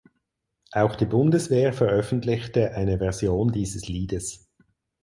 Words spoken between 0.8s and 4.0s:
die Bundeswehr veröffentlichte eine Version dieses